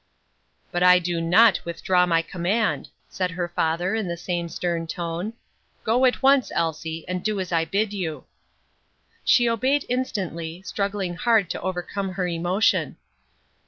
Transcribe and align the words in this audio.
"But 0.71 0.81
I 0.81 0.97
do 0.97 1.21
not 1.21 1.63
withdraw 1.63 2.07
my 2.07 2.23
command," 2.23 2.89
said 3.07 3.29
her 3.29 3.47
father 3.47 3.93
in 3.93 4.07
the 4.07 4.17
same 4.17 4.49
stern 4.49 4.87
tone; 4.87 5.33
"go 5.83 6.05
at 6.05 6.23
once, 6.23 6.51
Elsie, 6.55 7.05
and 7.07 7.21
do 7.23 7.39
as 7.39 7.51
I 7.51 7.65
bid 7.65 7.93
you." 7.93 8.23
She 9.23 9.47
obeyed 9.47 9.85
instantly, 9.89 10.63
struggling 10.63 11.13
hard 11.17 11.51
to 11.51 11.61
overcome 11.61 12.13
her 12.13 12.25
emotion. 12.27 12.97